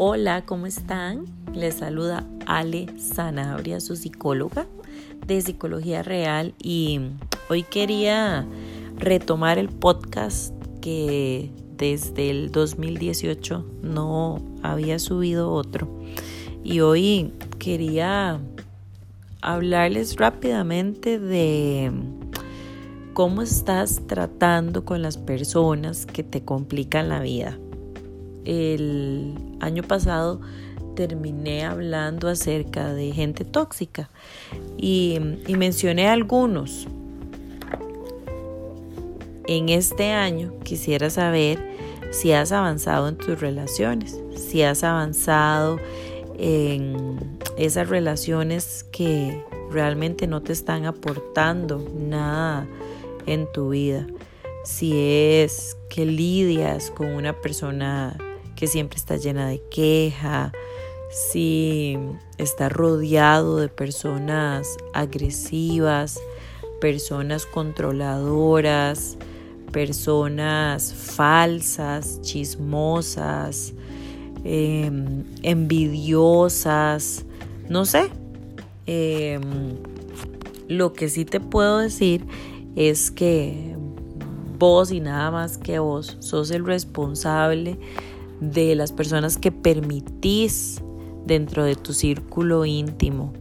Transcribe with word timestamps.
Hola, 0.00 0.44
¿cómo 0.46 0.66
están? 0.66 1.24
Les 1.52 1.74
saluda 1.74 2.24
Ale 2.46 2.86
Sanabria, 3.00 3.80
su 3.80 3.96
psicóloga 3.96 4.68
de 5.26 5.40
Psicología 5.42 6.04
Real 6.04 6.54
y 6.62 7.00
hoy 7.50 7.64
quería 7.64 8.46
retomar 8.94 9.58
el 9.58 9.68
podcast 9.68 10.54
que 10.80 11.50
desde 11.76 12.30
el 12.30 12.52
2018 12.52 13.66
no 13.82 14.40
había 14.62 15.00
subido 15.00 15.50
otro 15.50 15.88
y 16.62 16.78
hoy 16.78 17.32
quería 17.58 18.40
hablarles 19.42 20.14
rápidamente 20.14 21.18
de 21.18 21.90
cómo 23.14 23.42
estás 23.42 24.06
tratando 24.06 24.84
con 24.84 25.02
las 25.02 25.18
personas 25.18 26.06
que 26.06 26.22
te 26.22 26.44
complican 26.44 27.08
la 27.08 27.18
vida. 27.18 27.58
El 28.48 29.34
año 29.60 29.82
pasado 29.82 30.40
terminé 30.96 31.66
hablando 31.66 32.28
acerca 32.28 32.94
de 32.94 33.12
gente 33.12 33.44
tóxica 33.44 34.08
y, 34.78 35.18
mencioné 35.50 36.08
algunos. 36.08 36.88
En 39.46 39.68
este 39.68 40.12
año 40.12 40.54
quisiera 40.64 41.10
saber 41.10 41.58
si 42.10 42.32
has 42.32 42.50
avanzado 42.50 43.08
en 43.08 43.18
tus 43.18 43.38
relaciones, 43.38 44.18
si 44.34 44.62
has 44.62 44.82
avanzado 44.82 45.78
en 46.38 47.18
esas 47.58 47.90
relaciones 47.90 48.82
que 48.92 49.44
realmente 49.70 50.26
no 50.26 50.40
te 50.40 50.54
están 50.54 50.86
aportando 50.86 51.86
nada 51.94 52.66
en 53.26 53.46
tu 53.52 53.68
vida. 53.68 54.06
Si 54.64 54.92
es 54.96 55.76
que 55.90 56.06
lidias 56.06 56.90
con 56.90 57.10
una 57.10 57.34
persona 57.34 58.16
que 58.58 58.66
siempre 58.66 58.96
está 58.96 59.16
llena 59.16 59.46
de 59.46 59.62
queja, 59.70 60.50
si 61.12 61.96
está 62.38 62.68
rodeado 62.68 63.58
de 63.58 63.68
personas 63.68 64.76
agresivas, 64.92 66.18
personas 66.80 67.46
controladoras, 67.46 69.16
personas 69.70 70.92
falsas, 70.92 72.20
chismosas, 72.22 73.74
em, 74.42 75.22
envidiosas, 75.44 77.24
no 77.68 77.84
sé. 77.84 78.10
Em, 78.86 79.76
lo 80.66 80.94
que 80.94 81.08
sí 81.08 81.24
te 81.24 81.38
puedo 81.38 81.78
decir 81.78 82.26
es 82.74 83.12
que 83.12 83.76
vos 84.58 84.90
y 84.90 84.98
nada 84.98 85.30
más 85.30 85.58
que 85.58 85.78
vos 85.78 86.16
sos 86.18 86.50
el 86.50 86.66
responsable 86.66 87.78
de 88.40 88.74
las 88.74 88.92
personas 88.92 89.38
que 89.38 89.52
permitís 89.52 90.82
dentro 91.26 91.64
de 91.64 91.76
tu 91.76 91.92
círculo 91.92 92.64
íntimo. 92.64 93.32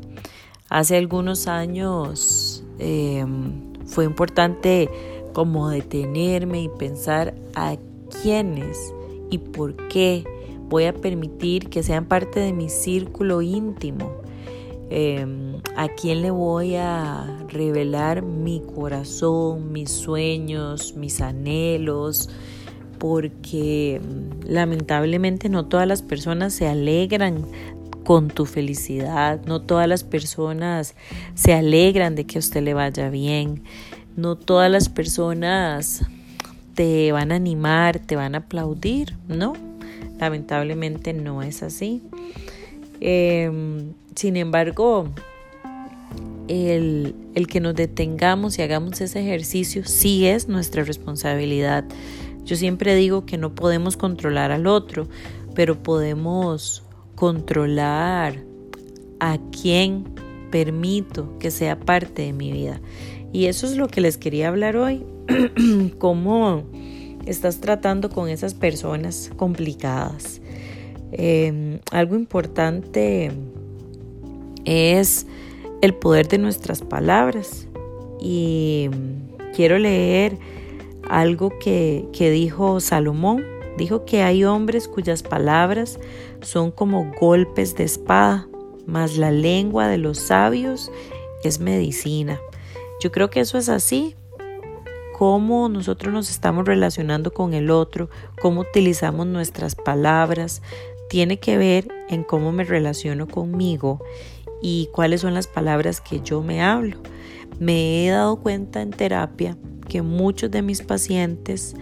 Hace 0.70 0.98
algunos 0.98 1.48
años 1.48 2.64
em, 2.80 3.64
fue 3.86 4.06
importante 4.06 4.90
como 5.34 5.70
detenerme 5.70 6.64
y 6.64 6.70
pensar 6.70 7.36
a 7.56 7.78
quiénes 8.22 8.94
y 9.30 9.38
por 9.38 9.76
qué 9.88 10.26
voy 10.70 10.86
a 10.86 10.94
permitir 10.94 11.70
que 11.70 11.84
sean 11.84 12.06
parte 12.06 12.40
de 12.40 12.54
mi 12.54 12.70
círculo 12.70 13.42
íntimo. 13.42 14.12
Em, 14.90 15.62
a 15.76 15.90
quién 15.90 16.22
le 16.22 16.32
voy 16.32 16.76
a 16.76 17.46
revelar 17.50 18.22
mi 18.22 18.62
corazón, 18.62 19.72
mis 19.72 19.92
sueños, 19.92 20.96
mis 20.96 21.20
anhelos, 21.22 22.30
porque 22.98 24.02
mm, 24.02 24.50
lamentablemente 24.50 25.50
no 25.50 25.66
todas 25.66 25.88
las 25.88 26.02
personas 26.02 26.54
se 26.54 26.68
alegran 26.68 27.46
con 28.04 28.30
tu 28.30 28.46
felicidad, 28.46 29.42
no 29.46 29.62
todas 29.62 29.88
las 29.88 30.04
personas 30.04 30.96
se 31.36 31.54
alegran 31.54 32.16
de 32.16 32.26
que 32.26 32.38
a 32.38 32.40
usted 32.40 32.62
le 32.62 32.74
vaya 32.74 33.10
bien, 33.10 33.64
no 34.16 34.36
todas 34.36 34.72
las 34.72 34.88
personas 34.88 36.06
te 36.74 37.12
van 37.12 37.32
a 37.32 37.36
animar, 37.36 38.00
te 38.00 38.16
van 38.16 38.36
a 38.36 38.40
aplaudir, 38.40 39.16
¿no? 39.28 39.54
Lamentablemente 40.20 41.14
no 41.14 41.42
es 41.42 41.64
así. 41.64 42.02
Em, 43.00 43.94
sin 44.16 44.38
embargo, 44.38 45.10
el, 46.48 47.14
que 47.50 47.60
nos 47.60 47.76
detengamos 47.76 48.58
y 48.58 48.62
hagamos 48.62 49.02
ese 49.02 49.20
ejercicio 49.20 49.84
sí 49.86 50.26
es 50.26 50.48
nuestra 50.48 50.84
responsabilidad. 50.84 51.86
Yo 52.48 52.56
siempre 52.56 52.96
digo 52.96 53.26
que 53.26 53.38
no 53.38 53.54
podemos 53.54 53.98
controlar 53.98 54.52
al 54.52 54.68
otro, 54.68 55.10
pero 55.54 55.84
podemos 55.84 56.82
controlar 57.16 58.38
a 59.20 59.38
quien 59.52 60.06
permito 60.50 61.38
que 61.40 61.52
sea 61.52 61.78
parte 61.78 62.22
de 62.22 62.32
mi 62.32 62.54
vida. 62.54 62.80
Y 63.34 63.48
eso 63.48 63.68
es 63.68 63.76
lo 63.76 63.90
que 63.90 64.00
les 64.00 64.18
quería 64.18 64.48
hablar 64.48 64.78
hoy. 64.78 65.04
Cómo 65.98 66.64
estás 67.26 67.60
tratando 67.60 68.10
con 68.10 68.30
esas 68.30 68.54
personas 68.54 69.30
complicadas. 69.36 70.40
Em, 71.12 71.80
algo 71.92 72.16
importante 72.16 73.30
es 74.64 75.28
el 75.82 75.94
poder 75.96 76.30
de 76.30 76.38
nuestras 76.38 76.82
palabras. 76.82 77.68
Y 78.22 78.90
quiero 79.54 79.78
leer 79.80 80.38
algo 81.10 81.58
que, 81.60 82.08
que 82.14 82.32
dijo 82.32 82.80
Salomón. 82.80 83.46
Dijo 83.78 84.06
que 84.06 84.24
hay 84.24 84.44
hombres 84.44 84.88
cuyas 84.88 85.22
palabras 85.22 86.00
son 86.42 86.72
como 86.72 87.12
golpes 87.20 87.76
de 87.76 87.84
espada, 87.84 88.48
mas 88.88 89.18
la 89.18 89.32
lengua 89.32 89.88
de 89.88 90.00
los 90.00 90.18
sabios 90.18 90.92
es 91.44 91.60
medicina. 91.60 92.40
Yo 93.00 93.12
creo 93.12 93.30
que 93.30 93.40
eso 93.40 93.58
es 93.58 93.70
así. 93.70 94.16
Cómo 95.18 95.70
nosotros 95.70 96.14
nos 96.14 96.30
estamos 96.30 96.66
relacionando 96.66 97.34
con 97.34 97.54
el 97.54 97.72
otro, 97.72 98.10
cómo 98.40 98.62
utilizamos 98.62 99.26
nuestras 99.26 99.76
palabras, 99.76 100.62
tiene 101.10 101.40
que 101.40 101.58
ver 101.58 101.88
en 102.10 102.24
cómo 102.24 102.52
me 102.52 102.64
relaciono 102.64 103.28
conmigo 103.28 104.00
y 104.62 104.90
cuáles 104.92 105.22
son 105.22 105.34
las 105.34 105.48
palabras 105.48 106.02
que 106.02 106.22
yo 106.22 106.42
me 106.42 106.62
hablo. 106.62 106.98
Me 107.60 108.06
he 108.06 108.12
dado 108.12 108.38
cuenta 108.38 108.82
en 108.82 108.92
terapia 108.92 109.58
que 109.88 110.02
muchos 110.02 110.52
de 110.52 110.62
mis 110.62 110.82
pacientes 110.82 111.76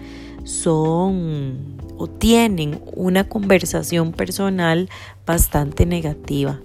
son 0.43 1.75
o 1.97 2.07
tienen 2.07 2.81
una 2.93 3.27
conversación 3.27 4.11
personal 4.11 4.89
bastante 5.25 5.85
negativa. 5.85 6.59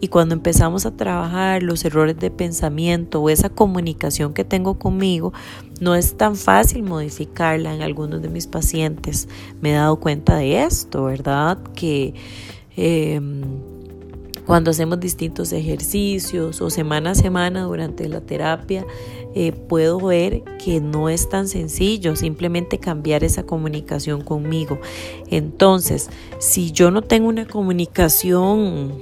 Y 0.00 0.08
cuando 0.08 0.34
empezamos 0.34 0.84
a 0.84 0.96
trabajar 0.96 1.62
los 1.62 1.84
errores 1.84 2.18
de 2.18 2.30
pensamiento 2.30 3.22
o 3.22 3.30
esa 3.30 3.48
comunicación 3.48 4.34
que 4.34 4.44
tengo 4.44 4.78
conmigo, 4.78 5.32
no 5.80 5.94
es 5.94 6.16
tan 6.16 6.36
fácil 6.36 6.82
modificarla 6.82 7.74
en 7.74 7.80
algunos 7.80 8.20
de 8.20 8.28
mis 8.28 8.46
pacientes. 8.46 9.28
Me 9.62 9.70
he 9.70 9.74
dado 9.74 9.98
cuenta 9.98 10.36
de 10.36 10.62
esto, 10.62 11.04
¿verdad? 11.04 11.58
Que 11.74 12.14
em, 12.76 13.42
cuando 14.46 14.70
hacemos 14.70 15.00
distintos 15.00 15.52
ejercicios 15.52 16.60
o 16.60 16.70
semana 16.70 17.12
a 17.12 17.14
semana 17.14 17.62
durante 17.62 18.08
la 18.08 18.20
terapia, 18.20 18.84
eh, 19.34 19.52
puedo 19.52 19.98
ver 19.98 20.42
que 20.62 20.80
no 20.80 21.08
es 21.08 21.28
tan 21.28 21.48
sencillo 21.48 22.14
simplemente 22.14 22.78
cambiar 22.78 23.24
esa 23.24 23.44
comunicación 23.44 24.20
conmigo. 24.20 24.78
Entonces, 25.30 26.10
si 26.38 26.72
yo 26.72 26.90
no 26.90 27.02
tengo 27.02 27.28
una 27.28 27.46
comunicación 27.46 28.92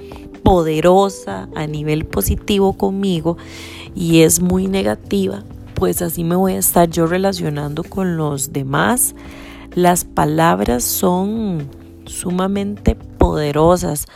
poderosa 0.43 1.49
a 1.55 1.67
nivel 1.67 2.07
positivo 2.07 2.73
conmigo 2.75 3.37
y 3.95 4.23
es 4.23 4.41
muy 4.41 4.69
negativa, 4.69 5.45
pues 5.75 6.03
así 6.03 6.25
me 6.25 6.37
voy 6.37 6.53
a 6.53 6.59
estar 6.59 6.89
yo 6.89 7.07
relacionando 7.07 7.83
con 7.83 8.17
los 8.17 8.53
demás. 8.53 9.15
Las 9.75 10.05
palabras 10.05 10.85
son 10.85 11.69
sumamente 12.07 12.95
poderosas 12.95 14.07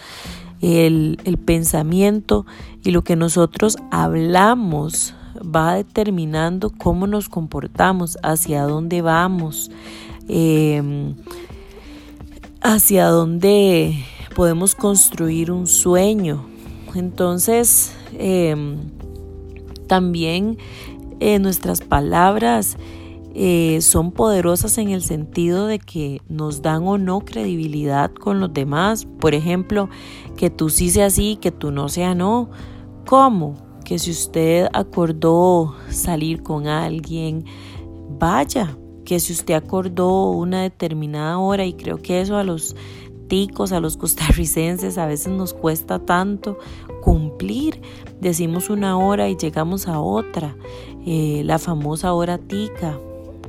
el, 0.67 1.39
pensamiento 1.45 2.45
y 2.83 2.91
lo 2.91 3.03
que 3.03 3.15
nosotros 3.15 3.77
hablamos 3.91 5.15
va 5.37 5.75
determinando 5.75 6.71
cómo 6.71 7.07
nos 7.07 7.29
comportamos, 7.29 8.19
hacia 8.23 8.65
dónde 8.65 9.01
vamos, 9.01 9.71
em, 10.29 11.15
hacia 12.63 13.07
dónde 13.07 13.95
podemos 14.35 14.75
construir 14.75 15.53
un 15.53 15.69
sueño. 15.69 16.47
Entonces, 16.95 17.95
em, 18.19 18.79
también 19.87 20.59
eh, 21.21 21.39
nuestras 21.39 21.81
palabras 21.81 22.77
eh, 23.39 23.83
son 23.83 24.13
poderosas 24.13 24.79
en 24.79 24.89
el 24.89 25.03
sentido 25.03 25.67
de 25.67 25.79
que 25.79 26.23
nos 26.27 26.63
dan 26.63 26.89
o 26.89 26.97
no 26.97 27.21
credibilidad 27.21 28.11
con 28.11 28.41
los 28.41 28.55
demás. 28.55 29.07
Por 29.21 29.35
ejemplo, 29.35 29.91
que 30.39 30.49
tú 30.49 30.71
sí 30.71 30.89
sea 30.89 31.11
sí, 31.11 31.37
que 31.39 31.51
tú 31.51 31.71
no 31.71 31.91
sea 31.91 32.15
no. 32.15 32.49
¿Cómo? 33.07 33.53
Que 33.85 33.99
si 33.99 34.11
usted 34.11 34.69
acordó 34.73 35.75
salir 35.91 36.43
con 36.43 36.67
alguien, 36.67 37.45
vaya. 38.19 38.75
Que 39.05 39.21
si 39.21 39.35
usted 39.35 39.53
acordó 39.53 40.31
una 40.31 40.63
determinada 40.63 41.37
hora, 41.37 41.67
y 41.67 41.75
creo 41.75 41.99
que 41.99 42.23
eso 42.23 42.39
a 42.39 42.43
los 42.43 42.75
ticos, 43.29 43.71
a 43.73 43.81
los 43.81 43.99
costarricenses, 43.99 44.97
a 44.97 45.05
veces 45.05 45.29
nos 45.29 45.53
cuesta 45.53 45.99
tanto 45.99 46.57
cumplir. 47.03 47.83
Decimos 48.19 48.71
una 48.71 48.97
hora 48.97 49.29
y 49.29 49.37
llegamos 49.37 49.89
a 49.89 50.01
otra. 50.01 50.57
Eh, 51.05 51.43
la 51.45 51.59
famosa 51.59 52.15
hora 52.15 52.39
tica, 52.39 52.99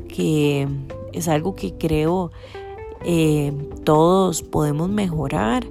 que 0.08 0.68
es 1.14 1.28
algo 1.28 1.56
que 1.56 1.74
creo 1.78 2.32
eh, 3.04 3.54
todos 3.84 4.42
podemos 4.44 4.90
mejorar. 4.90 5.66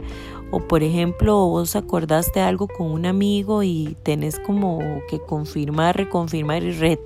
O 0.51 0.61
por 0.61 0.83
ejemplo, 0.83 1.49
vos 1.49 1.75
acordaste 1.75 2.41
algo 2.41 2.69
con 2.69 2.93
un 2.93 3.05
amigo 3.05 3.63
y 3.63 3.97
tenés 4.05 4.39
como 4.39 4.79
que 5.11 5.19
confirmar, 5.19 5.97
reconfirmar 5.97 6.63
y 6.63 6.73
re, 6.73 6.99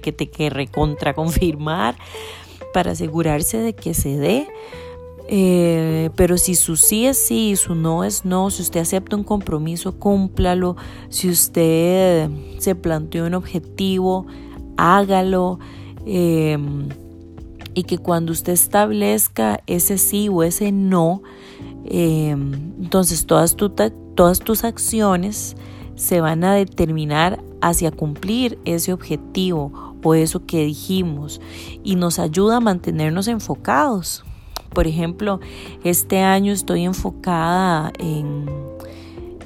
que 0.00 0.12
te 0.12 0.30
que 0.30 0.48
recontra 0.48 1.14
confirmar 1.14 1.96
para 2.72 2.92
asegurarse 2.92 3.58
de 3.58 3.74
que 3.74 3.92
se 3.92 4.16
dé. 4.16 4.48
Eh, 5.30 6.08
pero 6.16 6.38
si 6.38 6.54
su 6.54 6.76
sí 6.76 7.04
es 7.04 7.18
sí 7.18 7.50
y 7.50 7.56
su 7.56 7.74
no 7.74 8.02
es 8.02 8.24
no, 8.24 8.48
si 8.50 8.62
usted 8.62 8.80
acepta 8.80 9.14
un 9.14 9.24
compromiso, 9.24 9.98
cúmplalo. 9.98 10.76
Si 11.10 11.28
usted 11.28 12.30
se 12.58 12.74
planteó 12.74 13.26
un 13.26 13.34
objetivo, 13.34 14.26
hágalo. 14.78 15.58
Em, 16.10 16.88
y 17.74 17.82
que 17.82 17.98
cuando 17.98 18.32
usted 18.32 18.54
establezca 18.54 19.60
ese 19.66 19.98
sí 19.98 20.30
o 20.30 20.42
ese 20.42 20.72
no, 20.72 21.22
em, 21.84 22.54
entonces 22.80 23.26
todas, 23.26 23.54
todas 24.14 24.40
tus 24.40 24.64
acciones 24.64 25.54
se 25.96 26.22
van 26.22 26.44
a 26.44 26.54
determinar 26.54 27.44
hacia 27.60 27.90
cumplir 27.90 28.58
ese 28.64 28.94
objetivo 28.94 29.96
o 30.02 30.14
eso 30.14 30.46
que 30.46 30.64
dijimos 30.64 31.42
y 31.84 31.96
nos 31.96 32.18
ayuda 32.18 32.56
a 32.56 32.60
mantenernos 32.60 33.28
enfocados. 33.28 34.24
Por 34.70 34.86
ejemplo, 34.86 35.40
este 35.84 36.20
año 36.20 36.54
estoy 36.54 36.84
enfocada 36.84 37.92
en 37.98 38.46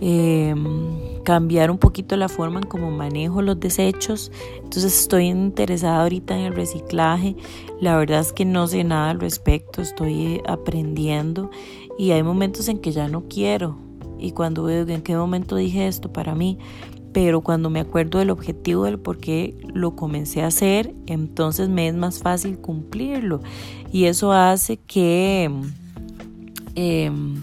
em, 0.00 1.12
cambiar 1.22 1.70
un 1.70 1.78
poquito 1.78 2.16
la 2.16 2.28
forma 2.28 2.60
en 2.60 2.66
cómo 2.66 2.90
manejo 2.90 3.42
los 3.42 3.58
desechos. 3.60 4.32
Entonces 4.56 4.98
estoy 5.00 5.26
interesada 5.26 6.02
ahorita 6.02 6.36
en 6.36 6.46
el 6.46 6.54
reciclaje. 6.54 7.36
La 7.80 7.96
verdad 7.96 8.20
es 8.20 8.32
que 8.32 8.44
no 8.44 8.66
sé 8.66 8.84
nada 8.84 9.10
al 9.10 9.20
respecto, 9.20 9.82
estoy 9.82 10.40
aprendiendo 10.46 11.50
y 11.98 12.10
hay 12.12 12.22
momentos 12.22 12.69
en 12.69 12.78
que 12.78 12.92
ya 12.92 13.08
no 13.08 13.24
quiero. 13.28 13.76
Y 14.19 14.32
cuando 14.32 14.64
veo 14.64 14.86
en 14.86 15.02
qué 15.02 15.16
momento 15.16 15.56
dije 15.56 15.88
esto 15.88 16.12
para 16.12 16.34
mí, 16.34 16.58
pero 17.12 17.42
cuando 17.42 17.70
me 17.70 17.80
acuerdo 17.80 18.18
del 18.18 18.30
objetivo 18.30 18.84
del 18.84 18.98
por 18.98 19.18
qué 19.18 19.54
lo 19.75 19.94
comencé 19.96 20.42
a 20.42 20.46
hacer, 20.46 20.94
entonces 21.06 21.68
me 21.68 21.88
es 21.88 21.94
más 21.94 22.20
fácil 22.20 22.58
cumplirlo. 22.58 23.40
Y 23.92 24.04
eso 24.04 24.32
hace 24.32 24.78
que, 24.78 25.50
em, 26.75 27.42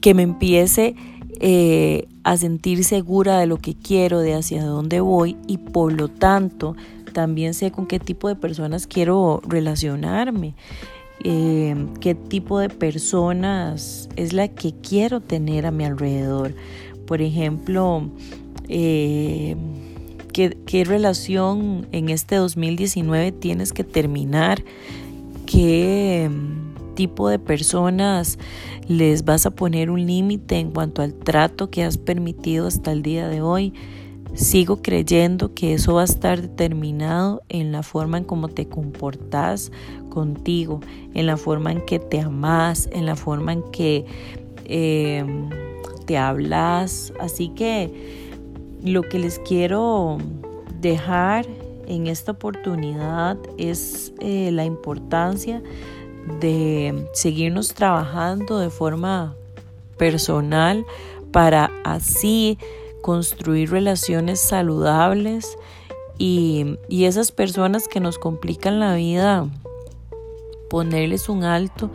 que 0.00 0.14
me 0.14 0.22
empiece 0.22 0.94
eh, 1.44 2.06
a 2.22 2.36
sentir 2.36 2.84
segura 2.84 3.38
de 3.38 3.46
lo 3.46 3.56
que 3.56 3.74
quiero, 3.74 4.20
de 4.20 4.34
hacia 4.34 4.64
dónde 4.64 5.00
voy 5.00 5.36
y 5.48 5.58
por 5.58 5.92
lo 5.92 6.06
tanto 6.06 6.76
también 7.12 7.52
sé 7.52 7.72
con 7.72 7.86
qué 7.86 7.98
tipo 7.98 8.28
de 8.28 8.36
personas 8.36 8.86
quiero 8.86 9.42
relacionarme. 9.46 10.54
Em, 11.24 11.94
qué 11.94 12.14
tipo 12.14 12.60
de 12.60 12.68
personas 12.68 14.08
es 14.14 14.32
la 14.32 14.46
que 14.48 14.72
quiero 14.72 15.20
tener 15.20 15.66
a 15.66 15.72
mi 15.72 15.84
alrededor. 15.84 16.54
Por 17.06 17.22
ejemplo, 17.22 18.08
eh, 18.68 19.56
¿qué, 20.32 20.84
relación 20.84 21.88
en 21.90 22.08
este 22.08 22.36
2019 22.36 23.32
tienes 23.32 23.72
que 23.72 23.82
terminar, 23.82 24.64
qué 25.46 26.30
tipo 26.94 27.28
de 27.28 27.38
personas 27.38 28.38
les 28.88 29.24
vas 29.24 29.46
a 29.46 29.50
poner 29.50 29.90
un 29.90 30.06
límite 30.06 30.58
en 30.58 30.70
cuanto 30.70 31.02
al 31.02 31.14
trato 31.14 31.70
que 31.70 31.84
has 31.84 31.98
permitido 31.98 32.66
hasta 32.66 32.92
el 32.92 33.02
día 33.02 33.28
de 33.28 33.42
hoy. 33.42 33.72
Sigo 34.34 34.80
creyendo 34.80 35.52
que 35.52 35.74
eso 35.74 35.94
va 35.94 36.02
a 36.02 36.04
estar 36.04 36.40
determinado 36.40 37.42
en 37.50 37.70
la 37.70 37.82
forma 37.82 38.16
en 38.16 38.24
cómo 38.24 38.48
te 38.48 38.66
comportas 38.66 39.70
contigo, 40.08 40.80
en 41.12 41.26
la 41.26 41.36
forma 41.36 41.72
en 41.72 41.84
que 41.84 41.98
te 41.98 42.20
amas, 42.20 42.88
en 42.92 43.04
la 43.04 43.14
forma 43.14 43.52
en 43.52 43.62
que 43.72 44.06
eh, 44.64 45.24
te 46.06 46.16
hablas. 46.16 47.12
Así 47.20 47.48
que 47.50 47.92
lo 48.82 49.02
que 49.02 49.18
les 49.18 49.38
quiero 49.40 50.18
dejar 50.80 51.46
en 51.86 52.06
esta 52.06 52.32
oportunidad 52.32 53.36
es 53.58 54.12
eh, 54.20 54.50
la 54.52 54.64
importancia 54.64 55.62
de 56.40 57.08
seguirnos 57.12 57.74
trabajando 57.74 58.58
de 58.58 58.70
forma 58.70 59.34
personal 59.96 60.84
para 61.32 61.70
así 61.84 62.58
construir 63.02 63.70
relaciones 63.70 64.40
saludables 64.40 65.56
y, 66.18 66.78
y, 66.88 67.04
esas 67.04 67.32
personas 67.32 67.88
que 67.88 67.98
nos 67.98 68.18
complican 68.18 68.78
la 68.78 68.94
vida, 68.94 69.48
ponerles 70.70 71.28
un 71.28 71.42
alto 71.42 71.90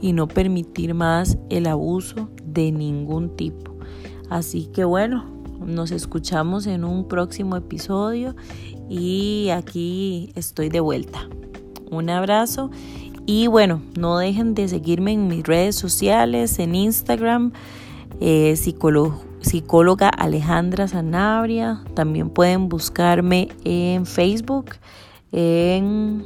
y 0.00 0.12
no 0.12 0.28
permitir 0.28 0.94
más 0.94 1.38
el 1.50 1.66
abuso 1.66 2.28
de 2.44 2.70
ningún 2.70 3.34
tipo. 3.36 3.74
Así 4.30 4.66
que 4.66 4.84
bueno, 4.84 5.24
nos 5.64 5.90
escuchamos 5.90 6.66
en 6.66 6.84
un 6.84 7.08
próximo 7.08 7.56
episodio 7.56 8.34
y 8.88 9.48
aquí 9.50 10.32
estoy 10.34 10.68
de 10.68 10.80
vuelta. 10.80 11.28
Un 11.90 12.10
abrazo 12.10 12.70
y 13.26 13.46
bueno, 13.46 13.82
no 13.96 14.18
dejen 14.18 14.54
de 14.54 14.68
seguirme 14.68 15.12
en 15.12 15.28
mis 15.28 15.44
redes 15.44 15.76
sociales, 15.76 16.58
en 16.58 16.74
Instagram, 16.74 17.52
eh, 18.20 18.56
psicóloga 18.56 20.08
Alejandra 20.08 20.88
Sanabria. 20.88 21.84
También 21.94 22.30
pueden 22.30 22.68
buscarme 22.68 23.48
en 23.64 24.06
Facebook 24.06 24.72
en, 25.32 26.24